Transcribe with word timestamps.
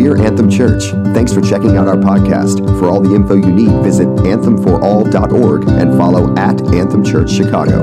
We're 0.00 0.16
Anthem 0.16 0.48
Church. 0.48 0.84
Thanks 1.12 1.30
for 1.30 1.42
checking 1.42 1.76
out 1.76 1.86
our 1.86 1.98
podcast. 1.98 2.66
For 2.78 2.88
all 2.88 3.02
the 3.02 3.14
info 3.14 3.34
you 3.34 3.52
need, 3.52 3.82
visit 3.82 4.08
anthemforall.org 4.08 5.68
and 5.68 5.98
follow 5.98 6.34
at 6.38 6.58
Anthem 6.74 7.04
Church 7.04 7.30
Chicago. 7.30 7.82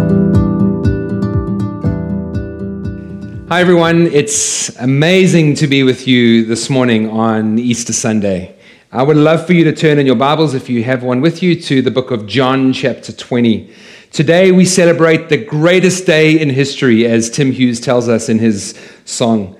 Hi, 3.49 3.61
everyone. 3.61 4.07
It's 4.07 4.75
amazing 4.77 5.53
to 5.57 5.67
be 5.67 5.83
with 5.83 6.07
you 6.07 6.43
this 6.43 6.71
morning 6.71 7.07
on 7.07 7.59
Easter 7.59 7.93
Sunday. 7.93 8.55
I 8.91 9.03
would 9.03 9.17
love 9.17 9.45
for 9.45 9.53
you 9.53 9.63
to 9.65 9.71
turn 9.71 9.99
in 9.99 10.07
your 10.07 10.15
Bibles, 10.15 10.55
if 10.55 10.69
you 10.71 10.83
have 10.85 11.03
one 11.03 11.21
with 11.21 11.43
you, 11.43 11.53
to 11.61 11.83
the 11.83 11.91
book 11.91 12.09
of 12.09 12.25
John, 12.25 12.73
chapter 12.73 13.13
20. 13.13 13.71
Today, 14.11 14.51
we 14.51 14.65
celebrate 14.65 15.29
the 15.29 15.37
greatest 15.37 16.07
day 16.07 16.41
in 16.41 16.49
history, 16.49 17.05
as 17.05 17.29
Tim 17.29 17.51
Hughes 17.51 17.79
tells 17.79 18.09
us 18.09 18.27
in 18.27 18.39
his 18.39 18.73
song. 19.05 19.56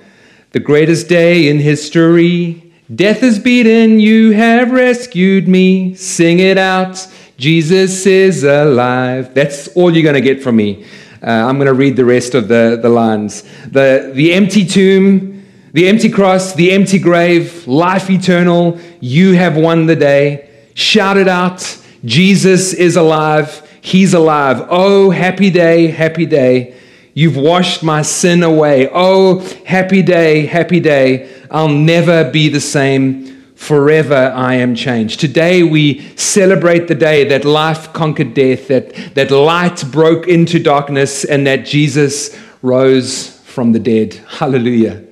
The 0.51 0.61
greatest 0.61 1.09
day 1.09 1.49
in 1.49 1.59
history. 1.59 2.71
Death 2.93 3.21
is 3.21 3.37
beaten, 3.37 3.99
you 3.99 4.31
have 4.31 4.71
rescued 4.71 5.45
me. 5.45 5.93
Sing 5.95 6.39
it 6.39 6.57
out. 6.57 7.05
Jesus 7.37 8.05
is 8.05 8.45
alive. 8.45 9.33
That's 9.33 9.67
all 9.75 9.93
you're 9.93 10.03
going 10.03 10.15
to 10.15 10.21
get 10.21 10.41
from 10.41 10.55
me. 10.55 10.85
Uh, 11.21 11.31
I'm 11.31 11.57
going 11.57 11.67
to 11.67 11.73
read 11.73 11.97
the 11.97 12.05
rest 12.05 12.33
of 12.33 12.47
the, 12.47 12.79
the 12.81 12.87
lines. 12.87 13.43
The, 13.65 14.11
the 14.13 14.33
empty 14.33 14.65
tomb, 14.65 15.45
the 15.73 15.89
empty 15.89 16.09
cross, 16.09 16.53
the 16.53 16.71
empty 16.71 16.97
grave, 16.97 17.67
life 17.67 18.09
eternal. 18.09 18.79
You 19.01 19.33
have 19.33 19.57
won 19.57 19.85
the 19.85 19.97
day. 19.97 20.49
Shout 20.75 21.17
it 21.17 21.27
out. 21.27 21.77
Jesus 22.05 22.73
is 22.73 22.95
alive. 22.95 23.69
He's 23.81 24.13
alive. 24.13 24.65
Oh, 24.69 25.09
happy 25.09 25.49
day, 25.49 25.87
happy 25.87 26.25
day. 26.25 26.76
You've 27.17 27.35
washed 27.35 27.81
my 27.81 28.03
sin 28.03 28.43
away. 28.43 28.87
Oh, 28.93 29.39
happy 29.65 30.03
day, 30.03 30.45
happy 30.45 30.79
day. 30.79 31.27
I'll 31.49 31.67
never 31.67 32.29
be 32.29 32.47
the 32.47 32.61
same. 32.61 33.41
Forever 33.55 34.31
I 34.35 34.53
am 34.53 34.75
changed. 34.75 35.19
Today 35.19 35.63
we 35.63 36.15
celebrate 36.15 36.87
the 36.87 36.93
day 36.93 37.27
that 37.29 37.43
life 37.43 37.91
conquered 37.91 38.35
death, 38.35 38.67
that, 38.67 38.93
that 39.15 39.31
light 39.31 39.83
broke 39.91 40.27
into 40.27 40.59
darkness, 40.59 41.25
and 41.25 41.47
that 41.47 41.65
Jesus 41.65 42.39
rose 42.61 43.31
from 43.45 43.71
the 43.71 43.79
dead. 43.79 44.13
Hallelujah. 44.27 45.06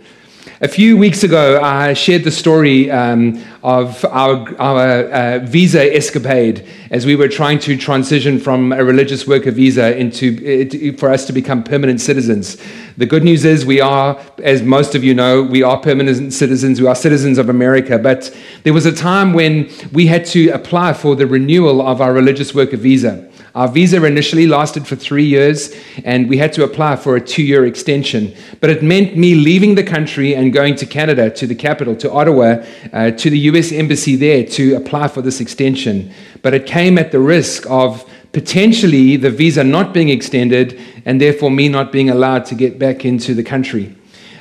A 0.61 0.69
few 0.69 0.95
weeks 0.95 1.25
ago, 1.25 1.59
I 1.61 1.91
shared 1.91 2.23
the 2.23 2.31
story 2.31 2.89
um, 2.89 3.43
of 3.61 4.05
our, 4.05 4.55
our 4.57 5.03
uh, 5.11 5.39
visa 5.39 5.93
escapade 5.93 6.65
as 6.91 7.05
we 7.05 7.17
were 7.17 7.27
trying 7.27 7.59
to 7.59 7.75
transition 7.75 8.39
from 8.39 8.71
a 8.71 8.81
religious 8.81 9.27
worker 9.27 9.51
visa 9.51 9.97
into 9.97 10.93
uh, 10.93 10.97
for 10.97 11.11
us 11.11 11.25
to 11.25 11.33
become 11.33 11.61
permanent 11.61 11.99
citizens. 11.99 12.57
The 12.95 13.05
good 13.05 13.21
news 13.25 13.43
is 13.43 13.65
we 13.65 13.81
are, 13.81 14.17
as 14.41 14.63
most 14.63 14.95
of 14.95 15.03
you 15.03 15.13
know, 15.13 15.43
we 15.43 15.61
are 15.61 15.77
permanent 15.77 16.31
citizens. 16.31 16.79
We 16.79 16.87
are 16.87 16.95
citizens 16.95 17.37
of 17.37 17.49
America. 17.49 17.99
But 17.99 18.33
there 18.63 18.71
was 18.71 18.85
a 18.85 18.95
time 18.95 19.33
when 19.33 19.69
we 19.91 20.07
had 20.07 20.25
to 20.27 20.51
apply 20.51 20.93
for 20.93 21.17
the 21.17 21.27
renewal 21.27 21.85
of 21.85 21.99
our 21.99 22.13
religious 22.13 22.55
worker 22.55 22.77
visa. 22.77 23.29
Our 23.55 23.69
visa 23.69 24.03
initially 24.03 24.47
lasted 24.47 24.85
for 24.85 24.97
three 24.97 25.23
years, 25.23 25.73
and 26.03 26.27
we 26.27 26.37
had 26.37 26.51
to 26.53 26.65
apply 26.65 26.97
for 26.97 27.15
a 27.15 27.21
two 27.21 27.41
year 27.41 27.65
extension. 27.65 28.35
But 28.59 28.69
it 28.69 28.83
meant 28.83 29.15
me 29.15 29.33
leaving 29.33 29.75
the 29.75 29.83
country 29.83 30.35
and 30.35 30.51
going 30.51 30.75
to 30.75 30.85
Canada, 30.85 31.29
to 31.29 31.47
the 31.47 31.55
capital, 31.55 31.95
to 31.95 32.11
Ottawa, 32.11 32.65
uh, 32.91 33.11
to 33.11 33.29
the 33.29 33.39
US 33.51 33.71
Embassy 33.71 34.17
there 34.17 34.43
to 34.43 34.75
apply 34.75 35.07
for 35.07 35.21
this 35.21 35.39
extension. 35.39 36.11
But 36.41 36.53
it 36.53 36.65
came 36.65 36.97
at 36.97 37.13
the 37.13 37.21
risk 37.21 37.65
of 37.69 38.03
potentially 38.33 39.15
the 39.15 39.31
visa 39.31 39.63
not 39.63 39.93
being 39.93 40.09
extended 40.09 40.77
and 41.05 41.21
therefore 41.21 41.49
me 41.49 41.69
not 41.69 41.93
being 41.93 42.09
allowed 42.09 42.43
to 42.47 42.55
get 42.55 42.77
back 42.77 43.05
into 43.05 43.33
the 43.33 43.43
country. 43.43 43.95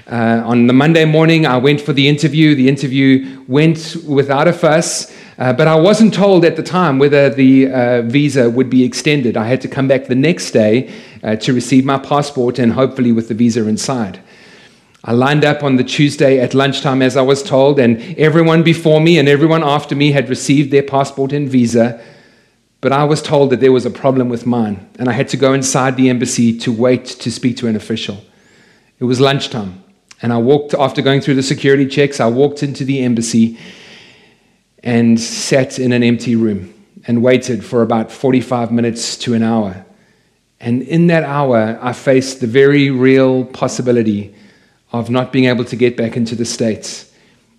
Uh, 0.06 0.42
on 0.44 0.66
the 0.66 0.72
Monday 0.72 1.04
morning, 1.04 1.46
I 1.46 1.56
went 1.56 1.80
for 1.80 1.92
the 1.92 2.08
interview. 2.08 2.54
The 2.54 2.68
interview 2.68 3.42
went 3.48 3.96
without 4.06 4.46
a 4.46 4.52
fuss. 4.52 5.14
Uh, 5.38 5.52
but 5.52 5.66
I 5.66 5.74
wasn't 5.74 6.14
told 6.14 6.44
at 6.44 6.56
the 6.56 6.62
time 6.62 6.98
whether 6.98 7.28
the 7.28 7.72
uh, 7.72 8.02
visa 8.02 8.48
would 8.48 8.70
be 8.70 8.84
extended. 8.84 9.36
I 9.36 9.46
had 9.46 9.60
to 9.62 9.68
come 9.68 9.88
back 9.88 10.06
the 10.06 10.14
next 10.14 10.52
day 10.52 10.92
uh, 11.22 11.36
to 11.36 11.52
receive 11.52 11.84
my 11.84 11.98
passport 11.98 12.58
and 12.58 12.72
hopefully 12.72 13.12
with 13.12 13.28
the 13.28 13.34
visa 13.34 13.66
inside. 13.66 14.20
I 15.06 15.12
lined 15.12 15.44
up 15.44 15.62
on 15.62 15.76
the 15.76 15.84
Tuesday 15.84 16.40
at 16.40 16.54
lunchtime 16.54 17.02
as 17.02 17.14
I 17.14 17.22
was 17.22 17.42
told, 17.42 17.78
and 17.78 18.00
everyone 18.18 18.62
before 18.62 19.02
me 19.02 19.18
and 19.18 19.28
everyone 19.28 19.62
after 19.62 19.94
me 19.94 20.12
had 20.12 20.30
received 20.30 20.70
their 20.70 20.82
passport 20.82 21.32
and 21.32 21.46
visa. 21.46 22.02
But 22.80 22.92
I 22.92 23.04
was 23.04 23.20
told 23.20 23.50
that 23.50 23.60
there 23.60 23.72
was 23.72 23.84
a 23.84 23.90
problem 23.90 24.30
with 24.30 24.46
mine, 24.46 24.88
and 24.98 25.10
I 25.10 25.12
had 25.12 25.28
to 25.28 25.36
go 25.36 25.52
inside 25.52 25.96
the 25.96 26.08
embassy 26.08 26.58
to 26.60 26.72
wait 26.72 27.04
to 27.04 27.30
speak 27.30 27.58
to 27.58 27.66
an 27.66 27.76
official. 27.76 28.24
It 28.98 29.04
was 29.04 29.20
lunchtime, 29.20 29.83
and 30.22 30.32
I 30.32 30.38
walked, 30.38 30.74
after 30.74 31.02
going 31.02 31.20
through 31.20 31.34
the 31.34 31.42
security 31.42 31.86
checks, 31.86 32.20
I 32.20 32.26
walked 32.26 32.62
into 32.62 32.84
the 32.84 33.02
embassy 33.02 33.58
and 34.82 35.20
sat 35.20 35.78
in 35.78 35.92
an 35.92 36.02
empty 36.02 36.36
room 36.36 36.72
and 37.06 37.22
waited 37.22 37.64
for 37.64 37.82
about 37.82 38.10
45 38.12 38.70
minutes 38.72 39.16
to 39.18 39.34
an 39.34 39.42
hour. 39.42 39.84
And 40.60 40.82
in 40.82 41.08
that 41.08 41.24
hour, 41.24 41.78
I 41.82 41.92
faced 41.92 42.40
the 42.40 42.46
very 42.46 42.90
real 42.90 43.44
possibility 43.44 44.34
of 44.92 45.10
not 45.10 45.32
being 45.32 45.46
able 45.46 45.64
to 45.64 45.76
get 45.76 45.96
back 45.96 46.16
into 46.16 46.34
the 46.34 46.44
States 46.44 47.10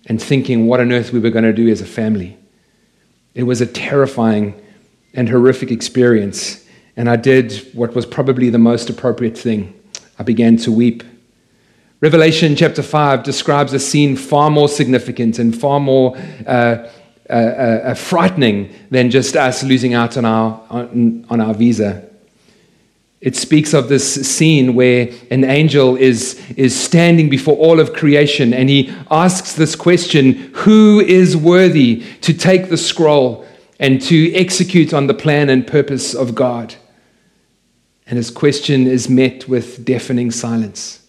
and 0.06 0.20
thinking 0.22 0.66
what 0.66 0.80
on 0.80 0.92
earth 0.92 1.12
we 1.12 1.20
were 1.20 1.30
going 1.30 1.44
to 1.44 1.52
do 1.52 1.68
as 1.68 1.80
a 1.80 1.86
family. 1.86 2.36
It 3.34 3.42
was 3.42 3.60
a 3.60 3.66
terrifying 3.66 4.60
and 5.14 5.28
horrific 5.28 5.70
experience. 5.70 6.64
And 6.96 7.10
I 7.10 7.16
did 7.16 7.52
what 7.74 7.94
was 7.94 8.06
probably 8.06 8.50
the 8.50 8.58
most 8.58 8.88
appropriate 8.88 9.36
thing 9.36 9.78
I 10.18 10.22
began 10.22 10.56
to 10.58 10.72
weep. 10.72 11.02
Revelation 12.02 12.54
chapter 12.56 12.82
5 12.82 13.22
describes 13.22 13.72
a 13.72 13.80
scene 13.80 14.16
far 14.16 14.50
more 14.50 14.68
significant 14.68 15.38
and 15.38 15.58
far 15.58 15.80
more 15.80 16.14
uh, 16.46 16.86
uh, 17.30 17.32
uh, 17.32 17.94
frightening 17.94 18.70
than 18.90 19.10
just 19.10 19.34
us 19.34 19.62
losing 19.62 19.94
out 19.94 20.18
on 20.18 20.26
our, 20.26 20.62
on, 20.68 21.24
on 21.30 21.40
our 21.40 21.54
visa. 21.54 22.06
It 23.22 23.34
speaks 23.34 23.72
of 23.72 23.88
this 23.88 24.28
scene 24.28 24.74
where 24.74 25.08
an 25.30 25.42
angel 25.42 25.96
is, 25.96 26.38
is 26.58 26.78
standing 26.78 27.30
before 27.30 27.56
all 27.56 27.80
of 27.80 27.94
creation 27.94 28.52
and 28.52 28.68
he 28.68 28.94
asks 29.10 29.54
this 29.54 29.74
question 29.74 30.34
Who 30.54 31.00
is 31.00 31.34
worthy 31.34 32.04
to 32.20 32.34
take 32.34 32.68
the 32.68 32.76
scroll 32.76 33.46
and 33.80 34.02
to 34.02 34.34
execute 34.34 34.92
on 34.92 35.06
the 35.06 35.14
plan 35.14 35.48
and 35.48 35.66
purpose 35.66 36.14
of 36.14 36.34
God? 36.34 36.74
And 38.06 38.18
his 38.18 38.30
question 38.30 38.86
is 38.86 39.08
met 39.08 39.48
with 39.48 39.82
deafening 39.82 40.30
silence. 40.30 41.05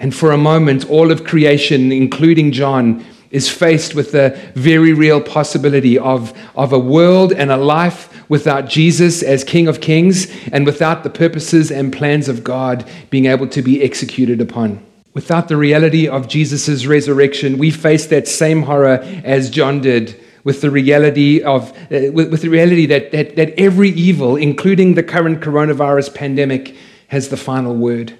And 0.00 0.14
for 0.14 0.32
a 0.32 0.38
moment, 0.38 0.88
all 0.88 1.12
of 1.12 1.24
creation, 1.24 1.92
including 1.92 2.52
John, 2.52 3.04
is 3.30 3.48
faced 3.48 3.94
with 3.94 4.12
the 4.12 4.36
very 4.54 4.92
real 4.92 5.20
possibility 5.20 5.98
of, 5.98 6.36
of 6.56 6.72
a 6.72 6.78
world 6.78 7.32
and 7.32 7.52
a 7.52 7.56
life 7.56 8.28
without 8.28 8.68
Jesus 8.68 9.22
as 9.22 9.44
King 9.44 9.68
of 9.68 9.80
Kings 9.80 10.26
and 10.52 10.66
without 10.66 11.04
the 11.04 11.10
purposes 11.10 11.70
and 11.70 11.92
plans 11.92 12.28
of 12.28 12.42
God 12.42 12.88
being 13.10 13.26
able 13.26 13.46
to 13.48 13.62
be 13.62 13.82
executed 13.82 14.40
upon. 14.40 14.84
Without 15.12 15.48
the 15.48 15.56
reality 15.56 16.08
of 16.08 16.28
Jesus' 16.28 16.86
resurrection, 16.86 17.58
we 17.58 17.70
face 17.70 18.06
that 18.06 18.26
same 18.26 18.62
horror 18.62 19.00
as 19.22 19.50
John 19.50 19.80
did 19.80 20.18
with 20.44 20.62
the 20.62 20.70
reality 20.70 21.42
of 21.42 21.70
uh, 21.92 22.10
with, 22.12 22.30
with 22.30 22.42
the 22.42 22.48
reality 22.48 22.86
that, 22.86 23.12
that, 23.12 23.36
that 23.36 23.52
every 23.58 23.90
evil, 23.90 24.36
including 24.36 24.94
the 24.94 25.02
current 25.02 25.40
coronavirus 25.40 26.14
pandemic, 26.14 26.74
has 27.08 27.28
the 27.28 27.36
final 27.36 27.74
word. 27.74 28.16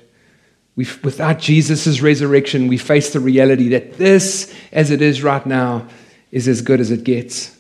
We've, 0.77 1.03
without 1.05 1.39
Jesus' 1.39 2.01
resurrection, 2.01 2.69
we 2.69 2.79
face 2.79 3.13
the 3.13 3.21
reality 3.21 3.69
that 3.71 3.99
this, 3.99 4.55
as 4.73 4.91
it 4.91 5.03
is 5.03 5.23
right 5.23 5.45
now, 5.45 5.89
is 6.31 6.49
as 6.49 6.63
good 6.63 6.81
as 6.81 6.91
it 6.91 7.05
gets. 7.05 7.57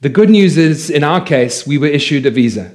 The 0.00 0.08
good 0.08 0.30
news 0.30 0.56
is, 0.56 0.90
in 0.90 1.04
our 1.04 1.24
case, 1.24 1.66
we 1.66 1.78
were 1.78 1.86
issued 1.86 2.26
a 2.26 2.30
visa. 2.30 2.74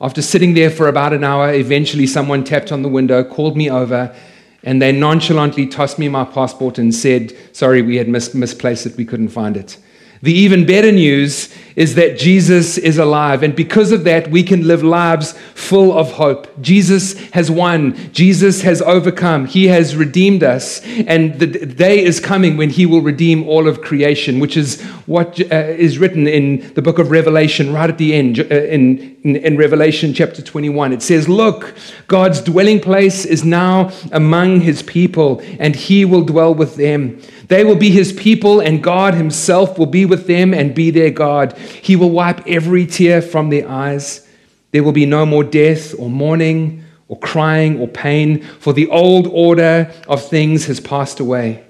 After 0.00 0.20
sitting 0.20 0.54
there 0.54 0.70
for 0.70 0.88
about 0.88 1.12
an 1.12 1.24
hour, 1.24 1.52
eventually 1.52 2.06
someone 2.06 2.44
tapped 2.44 2.70
on 2.70 2.82
the 2.82 2.88
window, 2.88 3.24
called 3.24 3.56
me 3.56 3.70
over, 3.70 4.14
and 4.62 4.82
they 4.82 4.92
nonchalantly 4.92 5.66
tossed 5.66 5.98
me 5.98 6.08
my 6.08 6.24
passport 6.24 6.76
and 6.78 6.94
said, 6.94 7.32
Sorry, 7.52 7.82
we 7.82 7.96
had 7.96 8.08
mis- 8.08 8.34
misplaced 8.34 8.84
it, 8.84 8.96
we 8.96 9.04
couldn't 9.04 9.28
find 9.28 9.56
it. 9.56 9.78
The 10.22 10.32
even 10.32 10.66
better 10.66 10.92
news 10.92 11.54
is 11.76 11.94
that 11.94 12.18
Jesus 12.18 12.78
is 12.78 12.96
alive. 12.96 13.42
And 13.42 13.54
because 13.54 13.92
of 13.92 14.04
that, 14.04 14.30
we 14.30 14.42
can 14.42 14.66
live 14.66 14.82
lives 14.82 15.32
full 15.54 15.96
of 15.96 16.12
hope. 16.12 16.48
Jesus 16.62 17.20
has 17.30 17.50
won. 17.50 17.94
Jesus 18.12 18.62
has 18.62 18.80
overcome. 18.80 19.44
He 19.44 19.66
has 19.66 19.94
redeemed 19.94 20.42
us. 20.42 20.80
And 21.06 21.38
the 21.38 21.46
day 21.46 22.02
is 22.02 22.18
coming 22.18 22.56
when 22.56 22.70
he 22.70 22.86
will 22.86 23.02
redeem 23.02 23.46
all 23.46 23.68
of 23.68 23.82
creation, 23.82 24.40
which 24.40 24.56
is 24.56 24.80
what 25.04 25.38
uh, 25.52 25.54
is 25.54 25.98
written 25.98 26.26
in 26.26 26.72
the 26.72 26.82
book 26.82 26.98
of 26.98 27.10
Revelation, 27.10 27.72
right 27.72 27.90
at 27.90 27.98
the 27.98 28.14
end, 28.14 28.40
uh, 28.40 28.44
in, 28.44 29.14
in, 29.22 29.36
in 29.36 29.56
Revelation 29.58 30.14
chapter 30.14 30.40
21. 30.40 30.94
It 30.94 31.02
says, 31.02 31.28
Look, 31.28 31.74
God's 32.08 32.40
dwelling 32.40 32.80
place 32.80 33.26
is 33.26 33.44
now 33.44 33.90
among 34.12 34.62
his 34.62 34.82
people, 34.82 35.42
and 35.60 35.76
he 35.76 36.06
will 36.06 36.24
dwell 36.24 36.54
with 36.54 36.76
them. 36.76 37.20
They 37.48 37.64
will 37.64 37.76
be 37.76 37.90
his 37.90 38.12
people, 38.12 38.60
and 38.60 38.82
God 38.82 39.14
himself 39.14 39.78
will 39.78 39.86
be 39.86 40.04
with 40.04 40.26
them 40.26 40.52
and 40.52 40.74
be 40.74 40.90
their 40.90 41.10
God. 41.10 41.56
He 41.56 41.94
will 41.94 42.10
wipe 42.10 42.46
every 42.46 42.86
tear 42.86 43.22
from 43.22 43.50
their 43.50 43.68
eyes. 43.68 44.26
There 44.72 44.82
will 44.82 44.92
be 44.92 45.06
no 45.06 45.24
more 45.24 45.44
death 45.44 45.94
or 45.98 46.10
mourning 46.10 46.84
or 47.08 47.18
crying 47.20 47.78
or 47.78 47.86
pain, 47.86 48.42
for 48.42 48.72
the 48.72 48.88
old 48.88 49.28
order 49.28 49.92
of 50.08 50.28
things 50.28 50.66
has 50.66 50.80
passed 50.80 51.20
away. 51.20 51.64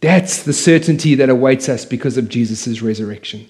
That's 0.00 0.44
the 0.44 0.54
certainty 0.54 1.14
that 1.16 1.28
awaits 1.28 1.68
us 1.68 1.84
because 1.84 2.16
of 2.16 2.30
Jesus' 2.30 2.80
resurrection. 2.80 3.46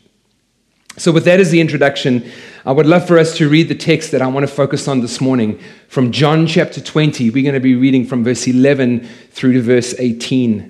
So, 0.96 1.12
with 1.12 1.24
that 1.26 1.38
as 1.38 1.52
the 1.52 1.60
introduction, 1.60 2.28
I 2.66 2.72
would 2.72 2.86
love 2.86 3.06
for 3.06 3.18
us 3.18 3.36
to 3.36 3.48
read 3.48 3.68
the 3.68 3.76
text 3.76 4.10
that 4.10 4.20
I 4.20 4.26
want 4.26 4.46
to 4.48 4.52
focus 4.52 4.88
on 4.88 5.00
this 5.00 5.20
morning 5.20 5.60
from 5.86 6.10
John 6.10 6.48
chapter 6.48 6.80
20. 6.80 7.30
We're 7.30 7.44
going 7.44 7.54
to 7.54 7.60
be 7.60 7.76
reading 7.76 8.04
from 8.04 8.24
verse 8.24 8.48
11 8.48 9.08
through 9.30 9.52
to 9.52 9.62
verse 9.62 9.94
18. 9.96 10.69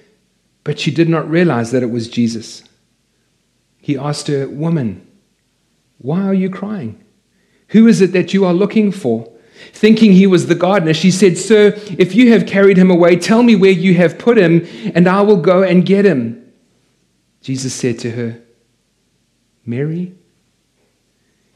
but 0.63 0.79
she 0.79 0.91
did 0.91 1.09
not 1.09 1.29
realize 1.29 1.71
that 1.71 1.83
it 1.83 1.89
was 1.89 2.09
Jesus. 2.09 2.63
He 3.79 3.97
asked 3.97 4.27
her, 4.27 4.47
Woman, 4.47 5.07
why 5.97 6.21
are 6.23 6.33
you 6.33 6.49
crying? 6.49 7.03
Who 7.69 7.87
is 7.87 8.01
it 8.01 8.11
that 8.13 8.33
you 8.33 8.45
are 8.45 8.53
looking 8.53 8.91
for? 8.91 9.31
Thinking 9.73 10.13
he 10.13 10.27
was 10.27 10.47
the 10.47 10.55
gardener, 10.55 10.93
she 10.93 11.11
said, 11.11 11.37
Sir, 11.37 11.73
if 11.97 12.15
you 12.15 12.31
have 12.31 12.47
carried 12.47 12.77
him 12.77 12.89
away, 12.89 13.15
tell 13.15 13.43
me 13.43 13.55
where 13.55 13.71
you 13.71 13.93
have 13.95 14.17
put 14.17 14.37
him, 14.37 14.67
and 14.95 15.07
I 15.07 15.21
will 15.21 15.37
go 15.37 15.63
and 15.63 15.85
get 15.85 16.05
him. 16.05 16.51
Jesus 17.41 17.73
said 17.73 17.99
to 17.99 18.11
her, 18.11 18.41
Mary? 19.65 20.15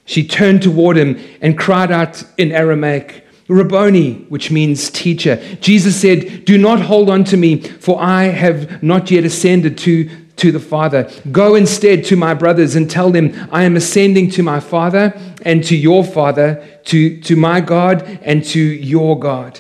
She 0.06 0.28
turned 0.28 0.62
toward 0.62 0.98
him 0.98 1.20
and 1.42 1.58
cried 1.58 1.92
out 1.92 2.24
in 2.38 2.52
Aramaic, 2.52 3.25
Rabboni, 3.48 4.26
which 4.30 4.50
means 4.50 4.90
teacher. 4.90 5.36
Jesus 5.62 6.00
said, 6.00 6.46
Do 6.46 6.58
not 6.58 6.82
hold 6.82 7.10
on 7.10 7.24
to 7.26 7.38
me, 7.38 7.62
for 7.62 8.02
I 8.02 8.24
have 8.24 8.82
not 8.82 9.12
yet 9.12 9.24
ascended 9.24 9.78
to, 9.80 10.10
to 10.38 10.52
the 10.52 10.60
Father. 10.60 11.12
Go 11.32 11.56
instead 11.56 12.06
to 12.06 12.16
my 12.16 12.34
brothers 12.34 12.76
and 12.76 12.90
tell 12.90 13.12
them, 13.12 13.48
I 13.52 13.64
am 13.64 13.76
ascending 13.76 14.32
to 14.32 14.44
my 14.44 14.60
Father 14.60 15.20
and 15.44 15.64
to 15.66 15.76
your 15.76 16.04
Father, 16.04 16.66
to, 16.86 17.22
to 17.22 17.36
my 17.36 17.62
God 17.62 18.02
and 18.24 18.44
to 18.46 18.60
your 18.60 19.20
God. 19.20 19.60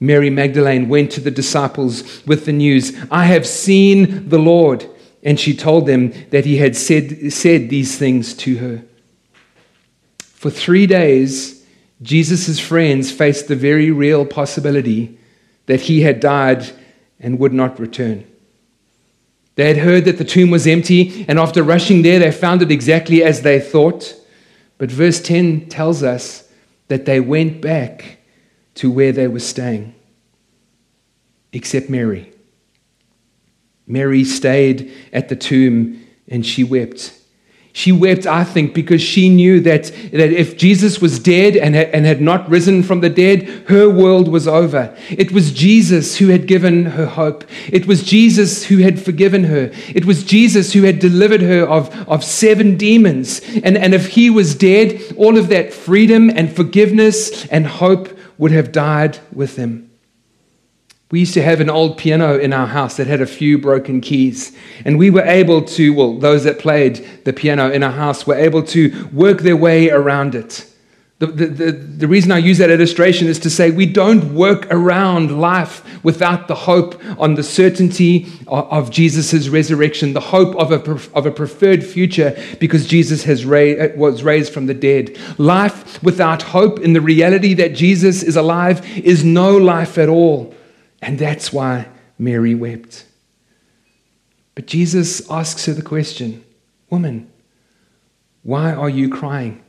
Mary 0.00 0.30
Magdalene 0.30 0.88
went 0.88 1.12
to 1.12 1.20
the 1.20 1.30
disciples 1.30 2.26
with 2.26 2.44
the 2.44 2.52
news, 2.52 2.92
I 3.08 3.26
have 3.26 3.46
seen 3.46 4.28
the 4.28 4.38
Lord 4.38 4.84
and 5.22 5.38
she 5.38 5.56
told 5.56 5.86
them 5.86 6.12
that 6.30 6.44
he 6.44 6.56
had 6.56 6.74
said, 6.76 7.32
said 7.32 7.70
these 7.70 7.96
things 7.96 8.34
to 8.38 8.56
her. 8.58 8.82
For 10.18 10.50
three 10.50 10.86
days, 10.86 11.61
Jesus' 12.02 12.58
friends 12.58 13.12
faced 13.12 13.48
the 13.48 13.56
very 13.56 13.90
real 13.90 14.26
possibility 14.26 15.18
that 15.66 15.82
he 15.82 16.02
had 16.02 16.20
died 16.20 16.70
and 17.20 17.38
would 17.38 17.52
not 17.52 17.78
return. 17.78 18.26
They 19.54 19.68
had 19.68 19.78
heard 19.78 20.04
that 20.06 20.18
the 20.18 20.24
tomb 20.24 20.50
was 20.50 20.66
empty, 20.66 21.24
and 21.28 21.38
after 21.38 21.62
rushing 21.62 22.02
there, 22.02 22.18
they 22.18 22.32
found 22.32 22.62
it 22.62 22.70
exactly 22.70 23.22
as 23.22 23.42
they 23.42 23.60
thought. 23.60 24.14
But 24.78 24.90
verse 24.90 25.20
10 25.20 25.68
tells 25.68 26.02
us 26.02 26.48
that 26.88 27.04
they 27.04 27.20
went 27.20 27.60
back 27.60 28.18
to 28.76 28.90
where 28.90 29.12
they 29.12 29.28
were 29.28 29.40
staying, 29.40 29.94
except 31.52 31.88
Mary. 31.88 32.32
Mary 33.86 34.24
stayed 34.24 34.92
at 35.12 35.28
the 35.28 35.36
tomb 35.36 36.04
and 36.28 36.46
she 36.46 36.64
wept. 36.64 37.18
She 37.74 37.90
wept, 37.90 38.26
I 38.26 38.44
think, 38.44 38.74
because 38.74 39.00
she 39.00 39.30
knew 39.30 39.58
that, 39.60 39.84
that 40.12 40.30
if 40.30 40.58
Jesus 40.58 41.00
was 41.00 41.18
dead 41.18 41.56
and 41.56 41.74
and 41.74 42.04
had 42.04 42.20
not 42.20 42.48
risen 42.48 42.82
from 42.82 43.00
the 43.00 43.08
dead, 43.08 43.44
her 43.68 43.88
world 43.88 44.28
was 44.28 44.46
over. 44.46 44.94
It 45.08 45.32
was 45.32 45.52
Jesus 45.52 46.18
who 46.18 46.28
had 46.28 46.46
given 46.46 46.84
her 46.84 47.06
hope. 47.06 47.44
It 47.68 47.86
was 47.86 48.02
Jesus 48.02 48.64
who 48.64 48.78
had 48.78 49.00
forgiven 49.00 49.44
her. 49.44 49.70
It 49.94 50.04
was 50.04 50.22
Jesus 50.22 50.72
who 50.72 50.82
had 50.82 50.98
delivered 50.98 51.40
her 51.40 51.66
of, 51.66 51.88
of 52.08 52.22
seven 52.22 52.76
demons. 52.76 53.40
And, 53.62 53.78
and 53.78 53.94
if 53.94 54.08
he 54.08 54.28
was 54.28 54.54
dead, 54.54 55.00
all 55.16 55.38
of 55.38 55.48
that 55.48 55.72
freedom 55.72 56.28
and 56.30 56.54
forgiveness 56.54 57.46
and 57.46 57.66
hope 57.66 58.08
would 58.36 58.52
have 58.52 58.72
died 58.72 59.18
with 59.32 59.56
him. 59.56 59.91
We 61.12 61.20
used 61.20 61.34
to 61.34 61.42
have 61.42 61.60
an 61.60 61.68
old 61.68 61.98
piano 61.98 62.38
in 62.38 62.54
our 62.54 62.66
house 62.66 62.96
that 62.96 63.06
had 63.06 63.20
a 63.20 63.26
few 63.26 63.58
broken 63.58 64.00
keys. 64.00 64.56
And 64.86 64.98
we 64.98 65.10
were 65.10 65.20
able 65.20 65.60
to, 65.62 65.92
well, 65.92 66.18
those 66.18 66.44
that 66.44 66.58
played 66.58 67.06
the 67.24 67.34
piano 67.34 67.70
in 67.70 67.82
our 67.82 67.92
house 67.92 68.26
were 68.26 68.34
able 68.34 68.62
to 68.68 69.10
work 69.12 69.40
their 69.40 69.54
way 69.54 69.90
around 69.90 70.34
it. 70.34 70.66
The, 71.18 71.26
the, 71.26 71.46
the, 71.46 71.72
the, 71.72 72.08
reason 72.08 72.32
I 72.32 72.38
use 72.38 72.56
that 72.58 72.70
illustration 72.70 73.28
is 73.28 73.38
to 73.40 73.50
say 73.50 73.70
we 73.70 73.84
don't 73.84 74.34
work 74.34 74.66
around 74.70 75.38
life 75.38 76.02
without 76.02 76.48
the 76.48 76.54
hope 76.54 77.00
on 77.20 77.34
the 77.34 77.42
certainty 77.42 78.26
of, 78.48 78.72
of 78.72 78.90
Jesus' 78.90 79.48
resurrection, 79.48 80.14
the 80.14 80.20
hope 80.20 80.56
of 80.56 80.72
a, 80.72 80.92
of 81.14 81.26
a 81.26 81.30
preferred 81.30 81.84
future 81.84 82.34
because 82.58 82.86
Jesus 82.86 83.22
has 83.24 83.44
ra- 83.44 83.58
uh, 83.58 83.88
was 83.96 84.22
raised 84.22 84.52
from 84.52 84.64
the 84.64 84.74
dead. 84.74 85.16
Life 85.38 86.02
without 86.02 86.40
hope 86.42 86.80
in 86.80 86.94
the 86.94 87.02
reality 87.02 87.52
that 87.54 87.74
Jesus 87.74 88.22
is 88.22 88.34
alive 88.34 88.84
is 88.98 89.22
no 89.22 89.56
life 89.58 89.98
at 89.98 90.08
all. 90.08 90.54
And 91.02 91.18
that's 91.18 91.52
why 91.52 91.88
Mary 92.18 92.54
wept. 92.54 93.04
But 94.54 94.66
Jesus 94.66 95.28
asks 95.30 95.66
her 95.66 95.74
the 95.74 95.82
question 95.82 96.44
Woman, 96.88 97.30
why 98.42 98.72
are 98.72 98.88
you 98.88 99.08
crying? 99.08 99.62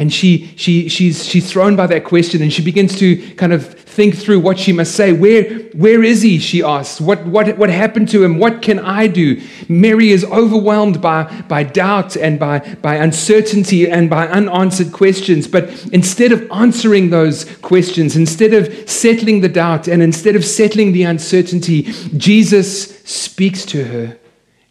And 0.00 0.10
she, 0.10 0.54
she, 0.56 0.88
she's, 0.88 1.26
she's 1.26 1.52
thrown 1.52 1.76
by 1.76 1.86
that 1.88 2.04
question 2.04 2.40
and 2.40 2.50
she 2.50 2.62
begins 2.62 2.98
to 3.00 3.34
kind 3.34 3.52
of 3.52 3.74
think 3.74 4.16
through 4.16 4.40
what 4.40 4.58
she 4.58 4.72
must 4.72 4.94
say. 4.94 5.12
Where, 5.12 5.58
where 5.74 6.02
is 6.02 6.22
he? 6.22 6.38
She 6.38 6.62
asks. 6.62 7.02
What, 7.02 7.26
what, 7.26 7.58
what 7.58 7.68
happened 7.68 8.08
to 8.08 8.24
him? 8.24 8.38
What 8.38 8.62
can 8.62 8.78
I 8.78 9.08
do? 9.08 9.42
Mary 9.68 10.08
is 10.08 10.24
overwhelmed 10.24 11.02
by, 11.02 11.24
by 11.42 11.64
doubt 11.64 12.16
and 12.16 12.38
by, 12.38 12.60
by 12.76 12.94
uncertainty 12.94 13.90
and 13.90 14.08
by 14.08 14.26
unanswered 14.28 14.90
questions. 14.90 15.46
But 15.46 15.68
instead 15.92 16.32
of 16.32 16.50
answering 16.50 17.10
those 17.10 17.44
questions, 17.58 18.16
instead 18.16 18.54
of 18.54 18.88
settling 18.88 19.42
the 19.42 19.50
doubt 19.50 19.86
and 19.86 20.02
instead 20.02 20.34
of 20.34 20.46
settling 20.46 20.92
the 20.92 21.02
uncertainty, 21.02 21.82
Jesus 22.16 23.00
speaks 23.00 23.66
to 23.66 23.84
her 23.84 24.18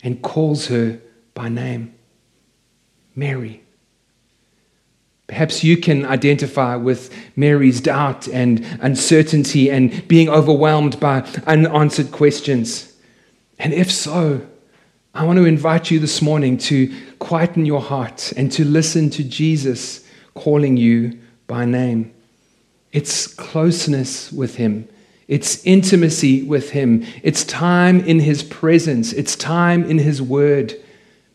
and 0.02 0.24
calls 0.24 0.70
her 0.70 1.00
by 1.36 1.50
name 1.50 1.94
Mary. 3.16 3.62
Perhaps 5.30 5.64
you 5.64 5.78
can 5.78 6.08
identify 6.08 6.76
with 6.76 7.14
Mary's 7.36 7.80
doubt 7.80 8.28
and 8.28 8.66
uncertainty 8.82 9.70
and 9.70 10.08
being 10.08 10.28
overwhelmed 10.28 11.00
by 11.00 11.22
unanswered 11.46 12.12
questions. 12.12 12.92
And 13.60 13.72
if 13.72 13.92
so, 13.92 14.42
I 15.14 15.26
want 15.26 15.38
to 15.38 15.46
invite 15.46 15.92
you 15.92 16.00
this 16.00 16.24
morning 16.24 16.58
to 16.58 16.92
quieten 17.20 17.68
your 17.68 17.80
heart 17.80 18.34
and 18.38 18.52
to 18.54 18.66
listen 18.66 19.12
to 19.12 19.24
Jesus 19.24 20.04
calling 20.34 20.78
you 20.78 21.20
by 21.46 21.64
name. 21.64 22.12
It's 22.92 23.28
closeness 23.28 24.32
with 24.32 24.56
Him, 24.56 24.90
it's 25.28 25.64
intimacy 25.64 26.42
with 26.42 26.72
Him, 26.72 27.06
it's 27.22 27.44
time 27.44 28.00
in 28.00 28.20
His 28.20 28.42
presence, 28.42 29.14
it's 29.14 29.36
time 29.36 29.84
in 29.84 30.00
His 30.00 30.24
Word 30.24 30.74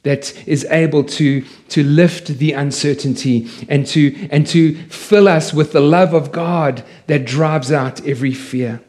that 0.05 0.47
is 0.47 0.65
able 0.71 1.03
to, 1.03 1.45
to 1.69 1.83
lift 1.83 2.39
the 2.39 2.53
uncertainty 2.53 3.51
and 3.69 3.87
to, 3.89 4.29
and 4.31 4.47
to 4.47 4.77
fill 4.89 5.27
us 5.27 5.53
with 5.53 5.73
the 5.73 5.81
love 5.81 6.15
of 6.15 6.31
God 6.31 6.85
that 7.09 7.25
drives 7.25 7.73
out 7.73 8.07
every 8.07 8.33
fear. 8.33 8.81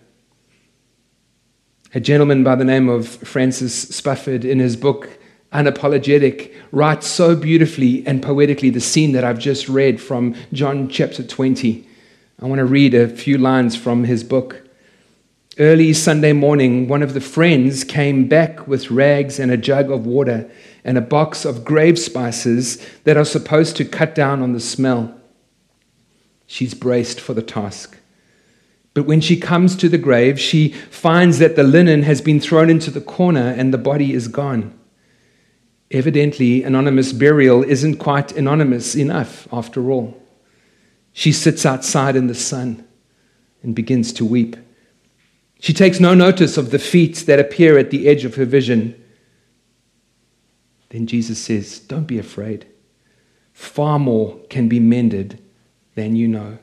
A 1.94 2.00
gentleman 2.02 2.44
by 2.44 2.56
the 2.56 2.66
name 2.66 2.90
of 2.90 3.08
Francis 3.08 3.86
Spufford, 3.86 4.44
in 4.44 4.60
his 4.60 4.76
book 4.76 5.18
Unapologetic, 5.54 6.54
writes 6.74 7.08
so 7.08 7.34
beautifully 7.34 8.06
and 8.06 8.22
poetically 8.22 8.70
the 8.70 8.82
scene 8.82 9.14
that 9.14 9.24
I've 9.24 9.40
just 9.40 9.70
read 9.70 10.02
from 10.02 10.36
John 10.52 10.90
chapter 10.90 11.24
20. 11.24 11.88
I 12.42 12.46
want 12.46 12.60
to 12.60 12.66
read 12.66 12.94
a 12.94 13.08
few 13.08 13.38
lines 13.38 13.78
from 13.78 14.04
his 14.04 14.26
book. 14.26 14.62
Early 15.58 15.94
Sunday 15.94 16.34
morning, 16.34 16.90
one 16.90 17.02
of 17.02 17.14
the 17.14 17.22
friends 17.22 17.86
came 17.86 18.28
back 18.28 18.68
with 18.68 18.92
rags 18.92 19.40
and 19.40 19.50
a 19.50 19.56
jug 19.56 19.90
of 19.90 20.06
water 20.06 20.52
and 20.86 20.98
a 20.98 21.02
box 21.02 21.44
of 21.44 21.66
grave 21.66 22.00
spices 22.00 22.78
that 23.04 23.18
are 23.18 23.26
supposed 23.26 23.76
to 23.76 23.84
cut 23.84 24.16
down 24.16 24.42
on 24.42 24.54
the 24.54 24.60
smell. 24.60 25.14
She's 26.46 26.76
braced 26.76 27.20
for 27.20 27.34
the 27.34 27.42
task. 27.42 27.98
But 28.94 29.08
when 29.08 29.20
she 29.20 29.38
comes 29.38 29.76
to 29.78 29.90
the 29.90 29.98
grave, 29.98 30.40
she 30.40 30.70
finds 30.70 31.40
that 31.40 31.58
the 31.58 31.64
linen 31.64 32.04
has 32.04 32.22
been 32.22 32.40
thrown 32.40 32.70
into 32.70 32.92
the 32.92 33.02
corner 33.02 33.54
and 33.58 33.74
the 33.74 33.78
body 33.78 34.14
is 34.14 34.30
gone. 34.30 34.78
Evidently, 35.92 36.64
anonymous 36.64 37.12
burial 37.12 37.64
isn't 37.64 37.98
quite 37.98 38.32
anonymous 38.38 38.96
enough 38.96 39.48
after 39.52 39.92
all. 39.92 40.22
She 41.14 41.32
sits 41.32 41.66
outside 41.66 42.16
in 42.16 42.28
the 42.28 42.36
sun 42.36 42.88
and 43.64 43.76
begins 43.76 44.14
to 44.14 44.26
weep. 44.26 44.56
She 45.60 45.74
takes 45.74 46.00
no 46.00 46.14
notice 46.14 46.58
of 46.58 46.70
the 46.70 46.80
feet 46.80 47.24
that 47.26 47.40
appear 47.40 47.78
at 47.78 47.90
the 47.90 48.08
edge 48.08 48.24
of 48.24 48.36
her 48.36 48.46
vision. 48.46 49.02
Then 50.90 51.08
Jesus 51.08 51.40
says, 51.40 51.80
Don't 51.80 52.08
be 52.08 52.20
afraid. 52.20 52.66
Far 53.54 54.00
more 54.00 54.38
can 54.50 54.68
be 54.68 54.80
mended 54.80 55.42
than 55.96 56.16
you 56.16 56.28
know. 56.28 56.58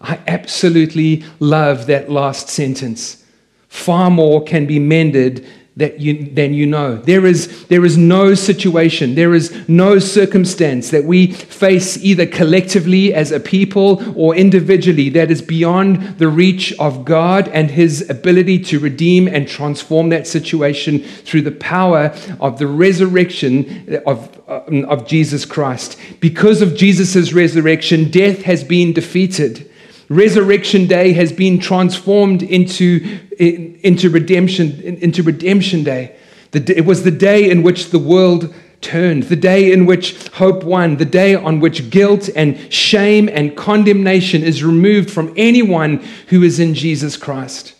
I 0.00 0.20
absolutely 0.26 1.24
love 1.38 1.86
that 1.86 2.10
last 2.10 2.48
sentence. 2.48 3.24
Far 3.68 4.10
more 4.10 4.42
can 4.42 4.66
be 4.66 4.78
mended 4.78 5.46
that 5.76 6.00
you, 6.00 6.30
than 6.30 6.52
you 6.52 6.66
know. 6.66 6.96
There 6.96 7.24
is, 7.24 7.64
there 7.66 7.84
is 7.84 7.96
no 7.96 8.34
situation, 8.34 9.14
there 9.14 9.32
is 9.32 9.66
no 9.68 9.98
circumstance 9.98 10.90
that 10.90 11.04
we 11.04 11.32
face 11.32 11.96
either 12.04 12.26
collectively 12.26 13.14
as 13.14 13.32
a 13.32 13.40
people 13.40 14.02
or 14.14 14.36
individually 14.36 15.08
that 15.10 15.30
is 15.30 15.40
beyond 15.40 16.18
the 16.18 16.28
reach 16.28 16.74
of 16.78 17.06
God 17.06 17.48
and 17.48 17.70
His 17.70 18.08
ability 18.10 18.58
to 18.64 18.78
redeem 18.78 19.26
and 19.26 19.48
transform 19.48 20.10
that 20.10 20.26
situation 20.26 21.02
through 21.02 21.42
the 21.42 21.52
power 21.52 22.14
of 22.38 22.58
the 22.58 22.66
resurrection 22.66 24.02
of, 24.04 24.40
um, 24.48 24.84
of 24.84 25.06
Jesus 25.06 25.46
Christ. 25.46 25.98
Because 26.20 26.60
of 26.60 26.76
Jesus' 26.76 27.32
resurrection, 27.32 28.10
death 28.10 28.42
has 28.42 28.62
been 28.62 28.92
defeated. 28.92 29.70
Resurrection 30.14 30.86
Day 30.86 31.12
has 31.12 31.32
been 31.32 31.58
transformed 31.58 32.42
into, 32.42 33.18
into, 33.38 34.10
redemption, 34.10 34.80
into 34.80 35.22
Redemption 35.22 35.84
Day. 35.84 36.16
it 36.52 36.84
was 36.84 37.02
the 37.04 37.10
day 37.10 37.48
in 37.50 37.62
which 37.62 37.90
the 37.90 37.98
world 37.98 38.54
turned, 38.82 39.24
the 39.24 39.36
day 39.36 39.72
in 39.72 39.86
which 39.86 40.28
hope 40.28 40.64
won, 40.64 40.96
the 40.96 41.04
day 41.04 41.34
on 41.34 41.60
which 41.60 41.88
guilt 41.88 42.28
and 42.34 42.72
shame 42.72 43.28
and 43.32 43.56
condemnation 43.56 44.42
is 44.42 44.62
removed 44.62 45.10
from 45.10 45.32
anyone 45.36 46.04
who 46.28 46.42
is 46.42 46.58
in 46.58 46.74
Jesus 46.74 47.16
Christ. 47.16 47.74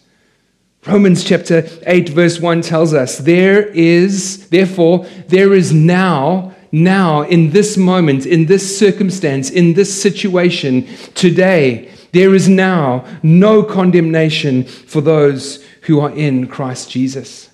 Romans 0.86 1.22
chapter 1.22 1.68
8, 1.86 2.08
verse 2.08 2.40
1 2.40 2.62
tells 2.62 2.94
us, 2.94 3.18
There 3.18 3.66
is, 3.68 4.48
therefore, 4.48 5.06
there 5.28 5.52
is 5.52 5.72
now, 5.72 6.54
now, 6.72 7.22
in 7.22 7.50
this 7.50 7.76
moment, 7.76 8.26
in 8.26 8.46
this 8.46 8.78
circumstance, 8.78 9.50
in 9.50 9.74
this 9.74 10.02
situation, 10.02 10.88
today, 11.14 11.92
there 12.12 12.34
is 12.34 12.48
now 12.48 13.04
no 13.22 13.62
condemnation 13.62 14.64
for 14.64 15.00
those 15.00 15.64
who 15.82 16.00
are 16.00 16.10
in 16.10 16.46
Christ 16.46 16.90
Jesus. 16.90 17.50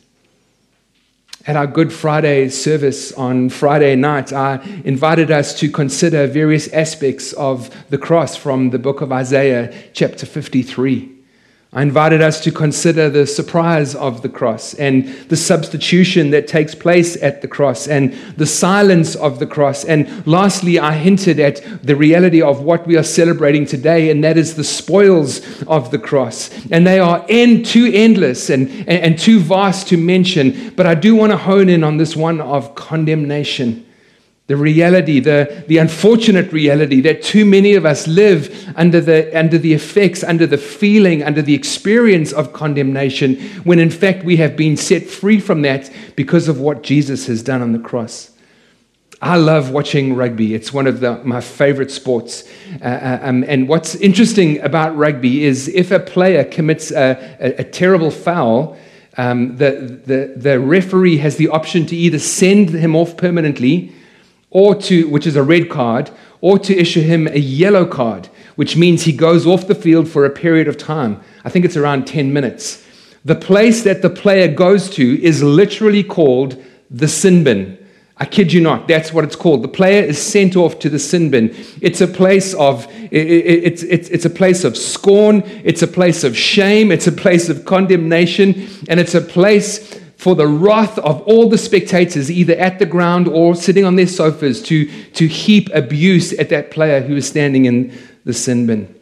At 1.46 1.56
our 1.56 1.66
Good 1.66 1.92
Friday 1.92 2.50
service 2.50 3.12
on 3.12 3.48
Friday 3.48 3.96
night, 3.96 4.32
I 4.32 4.56
invited 4.84 5.30
us 5.30 5.58
to 5.60 5.70
consider 5.70 6.26
various 6.26 6.68
aspects 6.74 7.32
of 7.32 7.74
the 7.88 7.96
cross 7.96 8.36
from 8.36 8.70
the 8.70 8.78
book 8.78 9.00
of 9.00 9.12
Isaiah, 9.12 9.72
chapter 9.94 10.26
53. 10.26 11.17
I 11.70 11.82
invited 11.82 12.22
us 12.22 12.42
to 12.44 12.50
consider 12.50 13.10
the 13.10 13.26
surprise 13.26 13.94
of 13.94 14.22
the 14.22 14.30
cross 14.30 14.72
and 14.72 15.06
the 15.28 15.36
substitution 15.36 16.30
that 16.30 16.48
takes 16.48 16.74
place 16.74 17.22
at 17.22 17.42
the 17.42 17.48
cross 17.48 17.86
and 17.86 18.14
the 18.38 18.46
silence 18.46 19.14
of 19.14 19.38
the 19.38 19.46
cross. 19.46 19.84
And 19.84 20.26
lastly, 20.26 20.78
I 20.78 20.94
hinted 20.94 21.38
at 21.38 21.60
the 21.82 21.94
reality 21.94 22.40
of 22.40 22.62
what 22.62 22.86
we 22.86 22.96
are 22.96 23.02
celebrating 23.02 23.66
today, 23.66 24.10
and 24.10 24.24
that 24.24 24.38
is 24.38 24.54
the 24.54 24.64
spoils 24.64 25.42
of 25.64 25.90
the 25.90 25.98
cross. 25.98 26.48
And 26.70 26.86
they 26.86 27.00
are 27.00 27.26
end, 27.28 27.66
too 27.66 27.90
endless 27.92 28.48
and, 28.48 28.70
and, 28.70 28.88
and 28.88 29.18
too 29.18 29.38
vast 29.38 29.88
to 29.88 29.98
mention, 29.98 30.70
but 30.74 30.86
I 30.86 30.94
do 30.94 31.14
want 31.14 31.32
to 31.32 31.36
hone 31.36 31.68
in 31.68 31.84
on 31.84 31.98
this 31.98 32.16
one 32.16 32.40
of 32.40 32.74
condemnation. 32.76 33.84
The 34.48 34.56
reality, 34.56 35.20
the, 35.20 35.62
the 35.68 35.76
unfortunate 35.76 36.50
reality 36.52 37.02
that 37.02 37.22
too 37.22 37.44
many 37.44 37.74
of 37.74 37.84
us 37.84 38.08
live 38.08 38.72
under 38.76 38.98
the, 38.98 39.38
under 39.38 39.58
the 39.58 39.74
effects, 39.74 40.24
under 40.24 40.46
the 40.46 40.56
feeling, 40.56 41.22
under 41.22 41.42
the 41.42 41.52
experience 41.52 42.32
of 42.32 42.54
condemnation, 42.54 43.36
when 43.64 43.78
in 43.78 43.90
fact 43.90 44.24
we 44.24 44.38
have 44.38 44.56
been 44.56 44.78
set 44.78 45.06
free 45.06 45.38
from 45.38 45.60
that 45.62 45.92
because 46.16 46.48
of 46.48 46.60
what 46.60 46.82
Jesus 46.82 47.26
has 47.26 47.42
done 47.42 47.60
on 47.60 47.72
the 47.72 47.78
cross. 47.78 48.30
I 49.20 49.36
love 49.36 49.70
watching 49.70 50.14
rugby. 50.14 50.54
It's 50.54 50.72
one 50.72 50.86
of 50.86 51.00
the, 51.00 51.22
my 51.24 51.42
favorite 51.42 51.90
sports. 51.90 52.44
Uh, 52.80 52.84
uh 52.86 53.18
um, 53.24 53.44
and 53.46 53.68
what's 53.68 53.96
interesting 53.96 54.60
about 54.60 54.96
rugby 54.96 55.44
is 55.44 55.68
if 55.68 55.90
a 55.90 56.00
player 56.00 56.42
commits 56.44 56.90
a, 56.90 57.36
a, 57.38 57.60
a 57.60 57.64
terrible 57.64 58.10
foul, 58.10 58.78
um, 59.18 59.58
the, 59.58 60.00
the, 60.06 60.32
the 60.36 60.58
referee 60.58 61.18
has 61.18 61.36
the 61.36 61.48
option 61.48 61.84
to 61.84 61.96
either 61.96 62.18
send 62.18 62.70
him 62.70 62.96
off 62.96 63.14
permanently 63.18 63.92
or 64.50 64.74
to, 64.74 65.08
which 65.08 65.26
is 65.26 65.36
a 65.36 65.42
red 65.42 65.68
card, 65.68 66.10
or 66.40 66.58
to 66.58 66.76
issue 66.76 67.02
him 67.02 67.26
a 67.26 67.38
yellow 67.38 67.84
card, 67.84 68.28
which 68.56 68.76
means 68.76 69.02
he 69.02 69.12
goes 69.12 69.46
off 69.46 69.66
the 69.66 69.74
field 69.74 70.08
for 70.08 70.24
a 70.24 70.30
period 70.30 70.68
of 70.68 70.76
time. 70.76 71.20
I 71.44 71.50
think 71.50 71.64
it's 71.64 71.76
around 71.76 72.06
10 72.06 72.32
minutes. 72.32 72.84
The 73.24 73.34
place 73.34 73.82
that 73.82 74.02
the 74.02 74.10
player 74.10 74.48
goes 74.48 74.88
to 74.90 75.22
is 75.22 75.42
literally 75.42 76.02
called 76.02 76.62
the 76.90 77.08
sin 77.08 77.44
bin. 77.44 77.78
I 78.20 78.24
kid 78.24 78.52
you 78.52 78.60
not, 78.60 78.88
that's 78.88 79.12
what 79.12 79.22
it's 79.22 79.36
called. 79.36 79.62
The 79.62 79.68
player 79.68 80.02
is 80.02 80.20
sent 80.20 80.56
off 80.56 80.80
to 80.80 80.88
the 80.88 80.98
sin 80.98 81.30
bin. 81.30 81.54
It's 81.80 82.00
a 82.00 82.08
place 82.08 82.52
of 82.54 82.88
it's, 83.10 83.84
it's, 83.84 84.08
it's 84.08 84.24
a 84.24 84.30
place 84.30 84.64
of 84.64 84.76
scorn, 84.76 85.42
it's 85.64 85.82
a 85.82 85.86
place 85.86 86.24
of 86.24 86.36
shame, 86.36 86.90
it's 86.90 87.06
a 87.06 87.12
place 87.12 87.48
of 87.48 87.64
condemnation, 87.64 88.68
and 88.88 88.98
it's 88.98 89.14
a 89.14 89.20
place 89.20 90.00
for 90.18 90.34
the 90.34 90.48
wrath 90.48 90.98
of 90.98 91.22
all 91.22 91.48
the 91.48 91.56
spectators, 91.56 92.28
either 92.28 92.54
at 92.54 92.80
the 92.80 92.86
ground 92.86 93.28
or 93.28 93.54
sitting 93.54 93.84
on 93.84 93.94
their 93.94 94.08
sofas, 94.08 94.60
to, 94.60 94.84
to 95.12 95.28
heap 95.28 95.70
abuse 95.72 96.32
at 96.34 96.48
that 96.48 96.72
player 96.72 97.00
who 97.00 97.14
is 97.16 97.26
standing 97.26 97.66
in 97.66 97.96
the 98.24 98.34
sin 98.34 98.66
bin. 98.66 98.92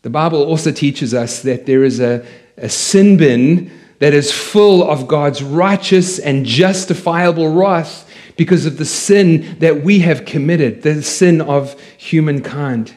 The 0.00 0.08
Bible 0.08 0.42
also 0.42 0.72
teaches 0.72 1.12
us 1.12 1.42
that 1.42 1.66
there 1.66 1.84
is 1.84 2.00
a, 2.00 2.26
a 2.56 2.70
sin 2.70 3.18
bin 3.18 3.70
that 3.98 4.14
is 4.14 4.32
full 4.32 4.82
of 4.82 5.06
God's 5.06 5.42
righteous 5.42 6.18
and 6.18 6.46
justifiable 6.46 7.48
wrath 7.48 8.10
because 8.38 8.64
of 8.64 8.78
the 8.78 8.84
sin 8.86 9.58
that 9.58 9.82
we 9.82 9.98
have 9.98 10.24
committed, 10.24 10.82
the 10.82 11.02
sin 11.02 11.42
of 11.42 11.78
humankind. 11.98 12.96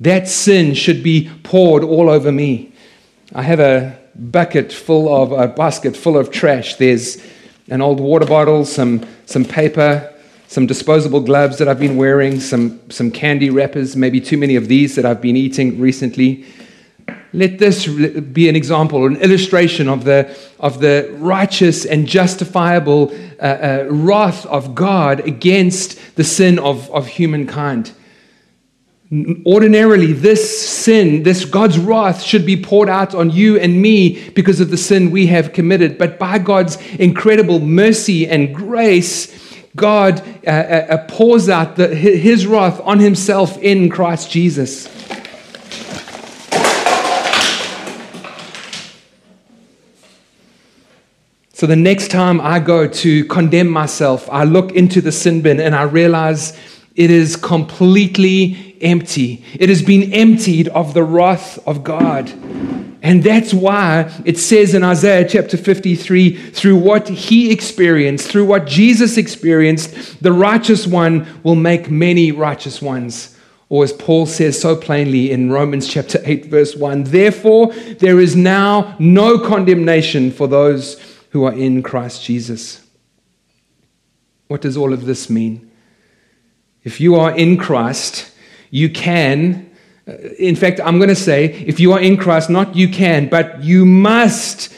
That 0.00 0.26
sin 0.26 0.72
should 0.72 1.02
be 1.02 1.30
poured 1.42 1.84
all 1.84 2.08
over 2.08 2.32
me. 2.32 2.72
I 3.34 3.42
have 3.42 3.60
a 3.60 3.97
bucket 4.18 4.72
full 4.72 5.14
of 5.14 5.32
a 5.32 5.48
basket 5.48 5.96
full 5.96 6.16
of 6.16 6.30
trash. 6.30 6.76
There's 6.76 7.18
an 7.68 7.80
old 7.80 8.00
water 8.00 8.26
bottle, 8.26 8.64
some 8.64 9.06
some 9.26 9.44
paper, 9.44 10.12
some 10.46 10.66
disposable 10.66 11.20
gloves 11.20 11.58
that 11.58 11.68
I've 11.68 11.80
been 11.80 11.96
wearing, 11.96 12.40
some 12.40 12.80
some 12.90 13.10
candy 13.10 13.50
wrappers, 13.50 13.96
maybe 13.96 14.20
too 14.20 14.36
many 14.36 14.56
of 14.56 14.68
these 14.68 14.94
that 14.96 15.04
I've 15.04 15.20
been 15.20 15.36
eating 15.36 15.80
recently. 15.80 16.44
Let 17.34 17.58
this 17.58 17.86
be 17.86 18.48
an 18.48 18.56
example, 18.56 19.06
an 19.06 19.16
illustration 19.16 19.86
of 19.88 20.04
the, 20.04 20.34
of 20.58 20.80
the 20.80 21.14
righteous 21.18 21.84
and 21.84 22.06
justifiable 22.06 23.12
uh, 23.38 23.42
uh, 23.42 23.86
wrath 23.90 24.46
of 24.46 24.74
God 24.74 25.20
against 25.20 26.16
the 26.16 26.24
sin 26.24 26.58
of, 26.58 26.90
of 26.90 27.06
humankind. 27.06 27.92
Ordinarily, 29.10 30.12
this 30.12 30.68
sin, 30.68 31.22
this 31.22 31.46
God's 31.46 31.78
wrath 31.78 32.22
should 32.22 32.44
be 32.44 32.62
poured 32.62 32.90
out 32.90 33.14
on 33.14 33.30
you 33.30 33.58
and 33.58 33.80
me 33.80 34.28
because 34.30 34.60
of 34.60 34.70
the 34.70 34.76
sin 34.76 35.10
we 35.10 35.28
have 35.28 35.54
committed. 35.54 35.96
But 35.96 36.18
by 36.18 36.38
God's 36.38 36.76
incredible 36.96 37.58
mercy 37.58 38.28
and 38.28 38.54
grace, 38.54 39.32
God 39.74 40.20
uh, 40.46 40.50
uh, 40.50 40.86
uh 40.90 41.06
pours 41.08 41.48
out 41.48 41.76
the, 41.76 41.88
his 41.88 42.46
wrath 42.46 42.82
on 42.82 42.98
himself 42.98 43.56
in 43.58 43.88
Christ 43.88 44.30
Jesus. 44.30 44.88
So 51.54 51.66
the 51.66 51.76
next 51.76 52.10
time 52.10 52.42
I 52.42 52.60
go 52.60 52.86
to 52.86 53.24
condemn 53.24 53.68
myself, 53.68 54.28
I 54.30 54.44
look 54.44 54.72
into 54.72 55.00
the 55.00 55.12
sin 55.12 55.40
bin 55.40 55.60
and 55.60 55.74
I 55.74 55.82
realize 55.84 56.56
it 56.94 57.10
is 57.10 57.36
completely 57.36 58.67
empty. 58.82 59.44
It 59.54 59.68
has 59.68 59.82
been 59.82 60.12
emptied 60.12 60.68
of 60.68 60.94
the 60.94 61.04
wrath 61.04 61.58
of 61.66 61.84
God. 61.84 62.28
And 63.02 63.22
that's 63.22 63.54
why 63.54 64.12
it 64.24 64.38
says 64.38 64.74
in 64.74 64.82
Isaiah 64.82 65.28
chapter 65.28 65.56
53 65.56 66.50
through 66.50 66.76
what 66.76 67.08
he 67.08 67.52
experienced, 67.52 68.28
through 68.28 68.46
what 68.46 68.66
Jesus 68.66 69.16
experienced, 69.16 70.22
the 70.22 70.32
righteous 70.32 70.86
one 70.86 71.26
will 71.42 71.54
make 71.54 71.90
many 71.90 72.32
righteous 72.32 72.82
ones. 72.82 73.36
Or 73.68 73.84
as 73.84 73.92
Paul 73.92 74.26
says 74.26 74.60
so 74.60 74.74
plainly 74.74 75.30
in 75.30 75.52
Romans 75.52 75.86
chapter 75.86 76.20
8, 76.24 76.46
verse 76.46 76.74
1 76.74 77.04
Therefore, 77.04 77.72
there 77.72 78.18
is 78.18 78.34
now 78.34 78.96
no 78.98 79.38
condemnation 79.38 80.30
for 80.30 80.48
those 80.48 81.00
who 81.30 81.44
are 81.44 81.52
in 81.52 81.82
Christ 81.82 82.24
Jesus. 82.24 82.84
What 84.48 84.62
does 84.62 84.76
all 84.76 84.92
of 84.92 85.04
this 85.04 85.28
mean? 85.28 85.70
If 86.82 87.00
you 87.00 87.16
are 87.16 87.36
in 87.36 87.58
Christ, 87.58 88.32
you 88.70 88.90
can. 88.90 89.70
Uh, 90.06 90.12
in 90.38 90.56
fact, 90.56 90.80
I'm 90.80 90.98
going 90.98 91.08
to 91.08 91.14
say, 91.14 91.46
if 91.46 91.80
you 91.80 91.92
are 91.92 92.00
in 92.00 92.16
Christ, 92.16 92.50
not 92.50 92.76
you 92.76 92.88
can, 92.88 93.28
but 93.28 93.62
you 93.62 93.84
must 93.84 94.74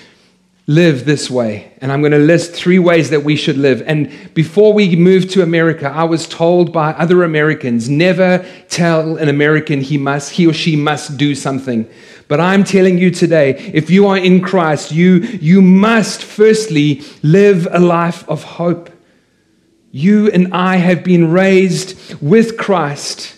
live 0.70 1.04
this 1.04 1.28
way. 1.28 1.72
And 1.80 1.90
I'm 1.90 2.00
going 2.00 2.12
to 2.12 2.18
list 2.18 2.52
three 2.52 2.78
ways 2.78 3.10
that 3.10 3.24
we 3.24 3.34
should 3.34 3.56
live. 3.56 3.82
And 3.86 4.12
before 4.34 4.72
we 4.72 4.94
moved 4.94 5.30
to 5.30 5.42
America, 5.42 5.88
I 5.88 6.04
was 6.04 6.28
told 6.28 6.72
by 6.72 6.92
other 6.92 7.24
Americans 7.24 7.88
never 7.88 8.46
tell 8.68 9.16
an 9.16 9.28
American 9.28 9.80
he 9.80 9.98
must, 9.98 10.30
he 10.30 10.46
or 10.46 10.52
she 10.52 10.76
must 10.76 11.16
do 11.16 11.34
something. 11.34 11.88
But 12.28 12.38
I'm 12.38 12.62
telling 12.62 12.98
you 12.98 13.10
today, 13.10 13.58
if 13.74 13.90
you 13.90 14.06
are 14.06 14.16
in 14.16 14.40
Christ, 14.42 14.92
you, 14.92 15.16
you 15.16 15.60
must 15.60 16.22
firstly 16.22 17.02
live 17.24 17.66
a 17.72 17.80
life 17.80 18.28
of 18.28 18.44
hope. 18.44 18.90
You 19.90 20.30
and 20.30 20.54
I 20.54 20.76
have 20.76 21.02
been 21.02 21.32
raised 21.32 22.22
with 22.22 22.56
Christ 22.56 23.36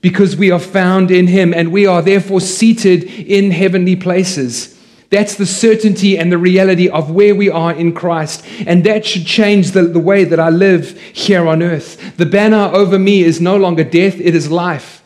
because 0.00 0.36
we 0.36 0.50
are 0.50 0.60
found 0.60 1.10
in 1.10 1.26
him 1.26 1.52
and 1.52 1.72
we 1.72 1.86
are 1.86 2.02
therefore 2.02 2.40
seated 2.40 3.04
in 3.04 3.50
heavenly 3.50 3.96
places. 3.96 4.78
That's 5.10 5.36
the 5.36 5.46
certainty 5.46 6.18
and 6.18 6.30
the 6.30 6.38
reality 6.38 6.88
of 6.88 7.10
where 7.10 7.34
we 7.34 7.48
are 7.48 7.72
in 7.72 7.94
Christ. 7.94 8.44
And 8.66 8.84
that 8.84 9.06
should 9.06 9.26
change 9.26 9.70
the, 9.70 9.82
the 9.82 9.98
way 9.98 10.24
that 10.24 10.38
I 10.38 10.50
live 10.50 11.00
here 11.00 11.48
on 11.48 11.62
earth. 11.62 12.16
The 12.16 12.26
banner 12.26 12.70
over 12.74 12.98
me 12.98 13.22
is 13.22 13.40
no 13.40 13.56
longer 13.56 13.84
death, 13.84 14.20
it 14.20 14.34
is 14.34 14.50
life. 14.50 15.02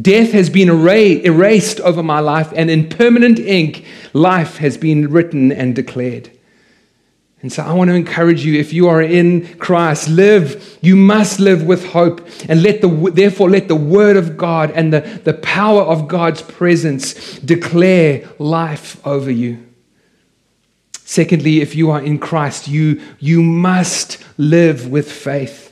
Death 0.00 0.30
has 0.32 0.48
been 0.48 0.68
erased 0.68 1.80
over 1.80 2.02
my 2.02 2.20
life, 2.20 2.52
and 2.54 2.70
in 2.70 2.88
permanent 2.88 3.40
ink, 3.40 3.84
life 4.12 4.58
has 4.58 4.78
been 4.78 5.10
written 5.10 5.50
and 5.50 5.74
declared. 5.74 6.30
And 7.42 7.50
so 7.50 7.62
I 7.62 7.72
want 7.72 7.88
to 7.88 7.94
encourage 7.94 8.44
you 8.44 8.60
if 8.60 8.72
you 8.72 8.88
are 8.88 9.00
in 9.00 9.56
Christ, 9.56 10.08
live, 10.08 10.78
you 10.82 10.94
must 10.94 11.40
live 11.40 11.64
with 11.64 11.86
hope. 11.86 12.26
And 12.48 12.62
let 12.62 12.82
the, 12.82 12.88
therefore, 13.14 13.48
let 13.48 13.68
the 13.68 13.76
word 13.76 14.16
of 14.16 14.36
God 14.36 14.70
and 14.72 14.92
the, 14.92 15.00
the 15.24 15.34
power 15.34 15.80
of 15.80 16.06
God's 16.06 16.42
presence 16.42 17.38
declare 17.38 18.28
life 18.38 19.04
over 19.06 19.30
you. 19.30 19.66
Secondly, 20.92 21.60
if 21.60 21.74
you 21.74 21.90
are 21.90 22.02
in 22.02 22.18
Christ, 22.18 22.68
you, 22.68 23.00
you 23.18 23.42
must 23.42 24.22
live 24.36 24.88
with 24.88 25.10
faith. 25.10 25.69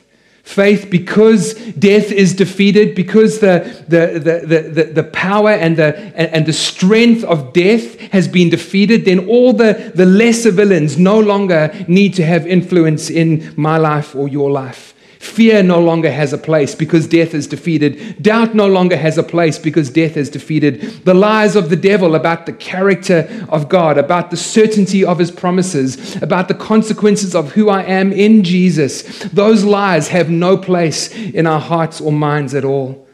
Faith, 0.49 0.89
because 0.89 1.53
death 1.73 2.11
is 2.11 2.33
defeated, 2.33 2.95
because 2.95 3.37
the, 3.37 3.83
the, 3.87 4.19
the, 4.19 4.61
the, 4.61 4.83
the, 4.85 5.03
power 5.03 5.51
and 5.51 5.77
the, 5.77 5.95
and 6.15 6.47
the 6.47 6.53
strength 6.53 7.23
of 7.23 7.53
death 7.53 7.99
has 8.11 8.27
been 8.27 8.49
defeated, 8.49 9.05
then 9.05 9.27
all 9.27 9.53
the, 9.53 9.91
the 9.93 10.07
lesser 10.07 10.49
villains 10.49 10.97
no 10.97 11.19
longer 11.19 11.71
need 11.87 12.15
to 12.15 12.25
have 12.25 12.47
influence 12.47 13.11
in 13.11 13.53
my 13.57 13.77
life 13.77 14.15
or 14.15 14.27
your 14.27 14.49
life. 14.49 14.95
Fear 15.19 15.63
no 15.63 15.81
longer 15.81 16.09
has 16.09 16.31
a 16.31 16.37
place 16.37 16.73
because 16.75 17.05
death 17.05 17.33
is 17.33 17.45
defeated. 17.45 18.23
Doubt 18.23 18.55
no 18.55 18.67
longer 18.67 18.95
has 18.95 19.17
a 19.17 19.23
place 19.23 19.59
because 19.59 19.89
death 19.89 20.15
is 20.15 20.29
defeated. 20.29 20.79
The 21.03 21.13
lies 21.13 21.57
of 21.57 21.69
the 21.69 21.75
devil 21.75 22.15
about 22.15 22.45
the 22.45 22.53
character 22.53 23.45
of 23.49 23.67
God, 23.67 23.97
about 23.97 24.31
the 24.31 24.37
certainty 24.37 25.03
of 25.03 25.19
his 25.19 25.29
promises, 25.29 26.15
about 26.21 26.47
the 26.47 26.53
consequences 26.53 27.35
of 27.35 27.51
who 27.51 27.67
I 27.67 27.83
am 27.83 28.13
in 28.13 28.43
Jesus, 28.43 29.19
those 29.25 29.65
lies 29.65 30.07
have 30.07 30.29
no 30.29 30.55
place 30.55 31.13
in 31.13 31.45
our 31.45 31.59
hearts 31.59 31.99
or 31.99 32.13
minds 32.13 32.55
at 32.55 32.63
all. 32.63 33.05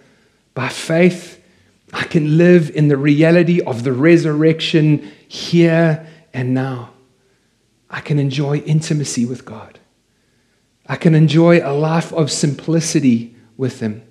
By 0.54 0.70
faith, 0.70 1.42
I 1.92 2.04
can 2.04 2.38
live 2.38 2.70
in 2.70 2.88
the 2.88 2.98
reality 2.98 3.62
of 3.62 3.84
the 3.84 3.94
resurrection 3.94 5.12
here 5.28 6.06
and 6.36 6.54
now. 6.54 6.92
I 7.90 8.02
can 8.02 8.20
enjoy 8.20 8.58
intimacy 8.58 9.26
with 9.26 9.44
God. 9.44 9.75
I 10.88 10.96
can 10.96 11.16
enjoy 11.16 11.60
a 11.60 11.74
life 11.74 12.14
of 12.14 12.32
simplicity 12.32 13.36
with 13.58 13.80
Him. 13.80 14.02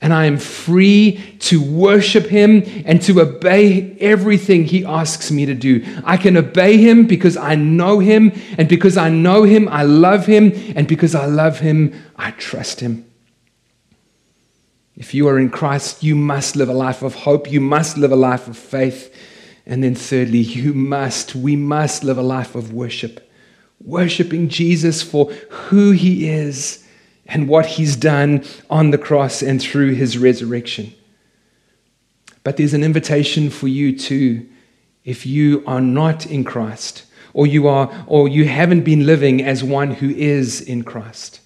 And 0.00 0.12
I 0.12 0.26
am 0.26 0.38
free 0.38 1.36
to 1.40 1.60
worship 1.60 2.26
Him 2.26 2.62
and 2.86 3.02
to 3.02 3.20
obey 3.20 3.96
everything 3.98 4.64
He 4.64 4.84
asks 4.84 5.32
me 5.32 5.44
to 5.46 5.54
do. 5.54 5.84
I 6.04 6.16
can 6.16 6.36
obey 6.36 6.76
Him 6.76 7.06
because 7.06 7.36
I 7.36 7.56
know 7.56 7.98
Him, 7.98 8.32
and 8.56 8.68
because 8.68 8.96
I 8.96 9.08
know 9.08 9.42
Him, 9.42 9.68
I 9.68 9.82
love 9.82 10.26
Him, 10.26 10.52
and 10.76 10.86
because 10.86 11.16
I 11.16 11.26
love 11.26 11.58
Him, 11.58 12.00
I 12.16 12.30
trust 12.32 12.78
Him. 12.78 13.04
If 14.96 15.14
you 15.14 15.26
are 15.28 15.38
in 15.38 15.50
Christ, 15.50 16.02
you 16.04 16.14
must 16.14 16.54
live 16.54 16.68
a 16.68 16.74
life 16.74 17.02
of 17.02 17.14
hope, 17.14 17.50
you 17.50 17.60
must 17.60 17.98
live 17.98 18.12
a 18.12 18.16
life 18.16 18.46
of 18.46 18.56
faith. 18.56 19.14
And 19.66 19.82
then, 19.82 19.94
thirdly, 19.94 20.38
you 20.38 20.74
must, 20.74 21.34
we 21.34 21.54
must 21.54 22.02
live 22.02 22.18
a 22.18 22.22
life 22.22 22.54
of 22.54 22.72
worship 22.72 23.27
worshiping 23.88 24.48
Jesus 24.48 25.02
for 25.02 25.32
who 25.32 25.90
he 25.92 26.28
is 26.28 26.84
and 27.26 27.48
what 27.48 27.66
he's 27.66 27.96
done 27.96 28.44
on 28.68 28.90
the 28.90 28.98
cross 28.98 29.42
and 29.42 29.60
through 29.60 29.94
his 29.94 30.18
resurrection. 30.18 30.92
But 32.44 32.56
there's 32.56 32.74
an 32.74 32.84
invitation 32.84 33.50
for 33.50 33.68
you 33.68 33.96
too 33.96 34.48
if 35.04 35.26
you 35.26 35.64
are 35.66 35.80
not 35.80 36.26
in 36.26 36.44
Christ 36.44 37.04
or 37.32 37.46
you 37.46 37.66
are 37.66 38.04
or 38.06 38.28
you 38.28 38.46
haven't 38.46 38.82
been 38.82 39.06
living 39.06 39.42
as 39.42 39.64
one 39.64 39.92
who 39.92 40.10
is 40.10 40.60
in 40.60 40.84
Christ. 40.84 41.40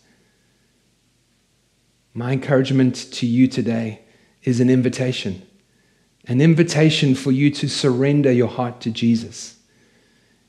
My 2.15 2.33
encouragement 2.33 2.95
to 3.13 3.27
you 3.27 3.47
today 3.47 4.03
is 4.43 4.61
an 4.61 4.69
invitation. 4.69 5.47
An 6.27 6.41
invitation 6.41 7.15
for 7.15 7.33
you 7.33 7.51
to 7.53 7.69
surrender 7.69 8.31
your 8.31 8.49
heart 8.49 8.81
to 8.83 8.91
Jesus 8.91 9.57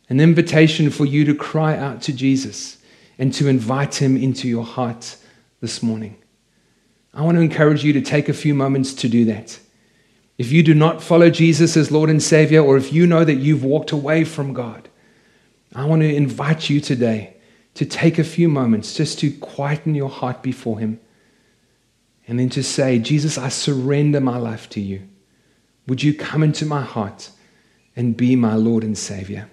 an 0.09 0.19
invitation 0.19 0.89
for 0.89 1.05
you 1.05 1.25
to 1.25 1.35
cry 1.35 1.77
out 1.77 2.01
to 2.03 2.13
Jesus 2.13 2.77
and 3.17 3.33
to 3.33 3.47
invite 3.47 3.95
him 3.95 4.17
into 4.17 4.47
your 4.47 4.65
heart 4.65 5.15
this 5.61 5.81
morning. 5.81 6.17
I 7.13 7.21
want 7.21 7.37
to 7.37 7.41
encourage 7.41 7.83
you 7.83 7.93
to 7.93 8.01
take 8.01 8.27
a 8.27 8.33
few 8.33 8.53
moments 8.53 8.93
to 8.95 9.09
do 9.09 9.25
that. 9.25 9.59
If 10.37 10.51
you 10.51 10.63
do 10.63 10.73
not 10.73 11.03
follow 11.03 11.29
Jesus 11.29 11.77
as 11.77 11.91
Lord 11.91 12.09
and 12.09 12.21
Savior, 12.21 12.61
or 12.61 12.75
if 12.75 12.91
you 12.91 13.05
know 13.05 13.23
that 13.23 13.35
you've 13.35 13.63
walked 13.63 13.91
away 13.91 14.23
from 14.23 14.53
God, 14.53 14.89
I 15.75 15.85
want 15.85 16.01
to 16.01 16.15
invite 16.15 16.69
you 16.69 16.79
today 16.79 17.37
to 17.75 17.85
take 17.85 18.19
a 18.19 18.23
few 18.23 18.49
moments 18.49 18.95
just 18.95 19.19
to 19.19 19.31
quieten 19.31 19.95
your 19.95 20.09
heart 20.09 20.41
before 20.41 20.79
Him 20.79 20.99
and 22.27 22.39
then 22.39 22.49
to 22.49 22.63
say, 22.63 22.99
Jesus, 22.99 23.37
I 23.37 23.49
surrender 23.49 24.19
my 24.19 24.37
life 24.37 24.69
to 24.69 24.81
you. 24.81 25.07
Would 25.87 26.01
you 26.01 26.13
come 26.13 26.43
into 26.43 26.65
my 26.65 26.81
heart 26.81 27.29
and 27.95 28.17
be 28.17 28.35
my 28.35 28.55
Lord 28.55 28.83
and 28.83 28.97
Savior? 28.97 29.49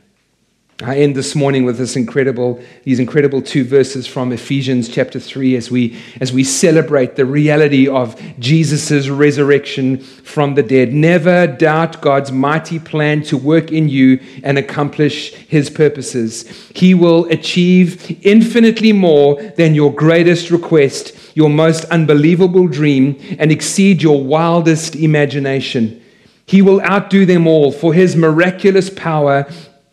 I 0.82 0.96
end 0.96 1.14
this 1.14 1.34
morning 1.34 1.66
with 1.66 1.76
this 1.76 1.94
incredible, 1.94 2.58
these 2.84 3.00
incredible 3.00 3.42
two 3.42 3.64
verses 3.64 4.06
from 4.06 4.32
Ephesians 4.32 4.88
chapter 4.88 5.20
3 5.20 5.54
as 5.56 5.70
we, 5.70 6.00
as 6.22 6.32
we 6.32 6.42
celebrate 6.42 7.16
the 7.16 7.26
reality 7.26 7.86
of 7.86 8.18
Jesus' 8.38 9.10
resurrection 9.10 9.98
from 9.98 10.54
the 10.54 10.62
dead. 10.62 10.94
Never 10.94 11.46
doubt 11.46 12.00
God's 12.00 12.32
mighty 12.32 12.78
plan 12.78 13.22
to 13.24 13.36
work 13.36 13.70
in 13.70 13.90
you 13.90 14.20
and 14.42 14.56
accomplish 14.56 15.34
his 15.34 15.68
purposes. 15.68 16.48
He 16.74 16.94
will 16.94 17.26
achieve 17.26 18.18
infinitely 18.24 18.94
more 18.94 19.42
than 19.58 19.74
your 19.74 19.92
greatest 19.92 20.50
request, 20.50 21.14
your 21.36 21.50
most 21.50 21.84
unbelievable 21.86 22.68
dream, 22.68 23.20
and 23.38 23.52
exceed 23.52 24.02
your 24.02 24.24
wildest 24.24 24.96
imagination. 24.96 26.00
He 26.46 26.62
will 26.62 26.80
outdo 26.80 27.26
them 27.26 27.46
all, 27.46 27.70
for 27.70 27.94
his 27.94 28.16
miraculous 28.16 28.90
power 28.90 29.46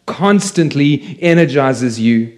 constantly 0.07 1.19
energizes 1.21 1.99
you. 1.99 2.33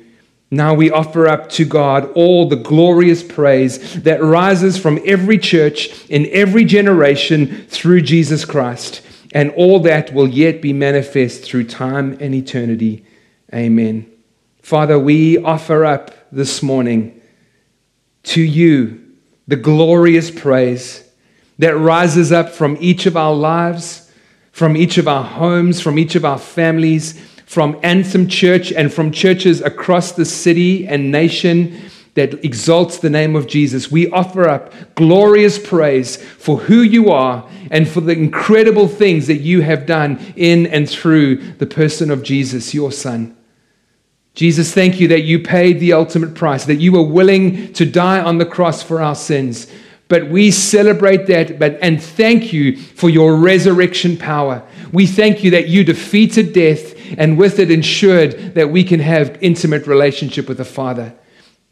Now 0.51 0.73
we 0.73 0.89
offer 0.89 1.27
up 1.27 1.49
to 1.51 1.63
God 1.63 2.11
all 2.13 2.49
the 2.49 2.55
glorious 2.55 3.23
praise 3.23 4.01
that 4.01 4.21
rises 4.21 4.77
from 4.77 4.99
every 5.05 5.37
church 5.37 6.09
in 6.09 6.27
every 6.31 6.65
generation 6.65 7.65
through 7.67 8.01
Jesus 8.01 8.43
Christ, 8.43 9.01
and 9.31 9.51
all 9.51 9.79
that 9.81 10.11
will 10.11 10.27
yet 10.27 10.61
be 10.61 10.73
manifest 10.73 11.43
through 11.43 11.65
time 11.65 12.17
and 12.19 12.33
eternity. 12.33 13.05
Amen. 13.53 14.11
Father, 14.61 14.97
we 14.99 15.37
offer 15.37 15.85
up 15.85 16.11
this 16.31 16.63
morning 16.63 17.21
to 18.23 18.41
you 18.41 19.05
the 19.47 19.55
glorious 19.55 20.31
praise 20.31 21.07
that 21.59 21.77
rises 21.77 22.31
up 22.31 22.49
from 22.49 22.77
each 22.79 23.05
of 23.05 23.15
our 23.15 23.33
lives, 23.33 24.11
from 24.51 24.75
each 24.75 24.97
of 24.97 25.07
our 25.07 25.23
homes, 25.23 25.79
from 25.79 25.99
each 25.99 26.15
of 26.15 26.25
our 26.25 26.39
families 26.39 27.28
from 27.49 27.79
Anthem 27.81 28.27
Church 28.27 28.71
and 28.71 28.93
from 28.93 29.09
churches 29.11 29.59
across 29.61 30.11
the 30.11 30.23
city 30.23 30.87
and 30.87 31.11
nation 31.11 31.75
that 32.13 32.45
exalts 32.45 32.99
the 32.99 33.09
name 33.09 33.35
of 33.35 33.47
Jesus. 33.47 33.89
We 33.89 34.07
offer 34.11 34.47
up 34.47 34.71
glorious 34.93 35.57
praise 35.57 36.17
for 36.17 36.59
who 36.59 36.83
you 36.83 37.09
are 37.09 37.49
and 37.71 37.89
for 37.89 38.01
the 38.01 38.11
incredible 38.11 38.87
things 38.87 39.25
that 39.25 39.37
you 39.37 39.61
have 39.61 39.87
done 39.87 40.19
in 40.35 40.67
and 40.67 40.87
through 40.87 41.37
the 41.53 41.65
person 41.65 42.11
of 42.11 42.21
Jesus, 42.21 42.75
your 42.75 42.91
Son. 42.91 43.35
Jesus, 44.35 44.71
thank 44.71 44.99
you 44.99 45.07
that 45.07 45.23
you 45.23 45.39
paid 45.39 45.79
the 45.79 45.93
ultimate 45.93 46.35
price, 46.35 46.65
that 46.65 46.75
you 46.75 46.91
were 46.91 47.01
willing 47.01 47.73
to 47.73 47.83
die 47.83 48.21
on 48.21 48.37
the 48.37 48.45
cross 48.45 48.83
for 48.83 49.01
our 49.01 49.15
sins. 49.15 49.65
But 50.09 50.29
we 50.29 50.51
celebrate 50.51 51.27
that 51.27 51.57
but, 51.57 51.77
and 51.81 52.01
thank 52.03 52.51
you 52.51 52.75
for 52.75 53.09
your 53.09 53.35
resurrection 53.35 54.17
power. 54.17 54.63
We 54.91 55.07
thank 55.07 55.43
you 55.43 55.51
that 55.51 55.69
you 55.69 55.83
defeated 55.83 56.51
death 56.51 56.95
and 57.17 57.37
with 57.37 57.59
it 57.59 57.71
ensured 57.71 58.55
that 58.55 58.69
we 58.69 58.83
can 58.83 58.99
have 58.99 59.37
intimate 59.41 59.87
relationship 59.87 60.49
with 60.49 60.57
the 60.57 60.65
Father. 60.65 61.13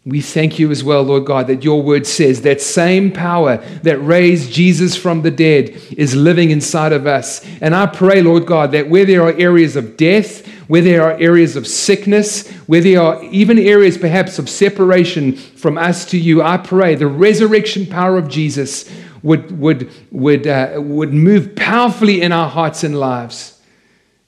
We 0.07 0.21
thank 0.21 0.57
you 0.57 0.71
as 0.71 0.85
well, 0.85 1.03
Lord 1.03 1.25
God, 1.25 1.47
that 1.47 1.65
your 1.65 1.81
word 1.81 2.07
says 2.07 2.43
that 2.43 2.61
same 2.61 3.11
power 3.11 3.57
that 3.83 3.97
raised 3.97 4.53
Jesus 4.53 4.95
from 4.95 5.21
the 5.21 5.31
dead 5.31 5.71
is 5.97 6.15
living 6.15 6.49
inside 6.49 6.93
of 6.93 7.05
us. 7.05 7.45
And 7.59 7.75
I 7.75 7.87
pray, 7.87 8.21
Lord 8.21 8.45
God, 8.45 8.71
that 8.71 8.87
where 8.87 9.03
there 9.03 9.23
are 9.23 9.33
areas 9.33 9.75
of 9.75 9.97
death, 9.97 10.47
where 10.69 10.81
there 10.81 11.03
are 11.03 11.19
areas 11.19 11.57
of 11.57 11.67
sickness, 11.67 12.49
where 12.67 12.79
there 12.79 13.01
are 13.01 13.21
even 13.25 13.59
areas 13.59 13.97
perhaps 13.97 14.39
of 14.39 14.49
separation 14.49 15.33
from 15.33 15.77
us 15.77 16.05
to 16.05 16.17
you, 16.17 16.41
I 16.41 16.55
pray 16.55 16.95
the 16.95 17.07
resurrection 17.07 17.85
power 17.85 18.17
of 18.17 18.29
Jesus 18.29 18.89
would, 19.23 19.59
would, 19.59 19.91
would, 20.11 20.47
uh, 20.47 20.75
would 20.77 21.13
move 21.13 21.53
powerfully 21.53 22.21
in 22.21 22.31
our 22.31 22.47
hearts 22.47 22.85
and 22.85 22.97
lives. 22.97 23.61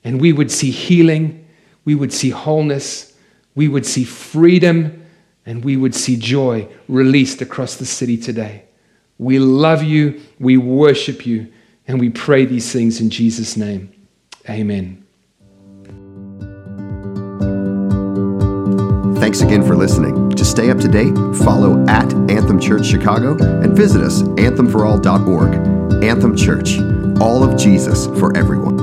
And 0.04 0.20
we 0.20 0.34
would 0.34 0.52
see 0.52 0.72
healing, 0.72 1.48
we 1.86 1.96
would 1.96 2.12
see 2.12 2.32
wholeness, 2.32 3.15
we 3.56 3.70
would 3.70 3.86
see 3.86 4.04
freedom, 4.04 4.99
and 5.50 5.66
we 5.66 5.76
would 5.76 5.96
see 5.96 6.16
joy 6.16 6.68
released 6.88 7.42
across 7.42 7.76
the 7.78 7.86
city 7.86 8.18
today. 8.18 8.66
We 9.18 9.40
love 9.40 9.82
you, 9.82 10.22
we 10.40 10.58
worship 10.58 11.26
you, 11.26 11.52
and 11.88 12.00
we 12.00 12.12
pray 12.12 12.46
these 12.46 12.72
things 12.72 13.02
in 13.02 13.10
Jesus' 13.10 13.58
name. 13.58 13.92
Amen. 14.48 15.04
Thanks 19.20 19.42
again 19.42 19.66
for 19.66 19.76
listening. 19.76 20.30
To 20.30 20.46
stay 20.46 20.70
up 20.70 20.78
to 20.82 20.88
date, 20.88 21.16
follow 21.44 21.84
at 21.88 22.14
Anthem 22.30 22.60
Church 22.60 22.86
Chicago 22.86 23.36
and 23.42 23.76
visit 23.76 24.04
us 24.04 24.22
anthemforall.org. 24.22 26.04
Anthem 26.04 26.38
Church, 26.38 26.78
all 27.20 27.44
of 27.44 27.58
Jesus 27.58 28.06
for 28.20 28.38
everyone. 28.38 28.79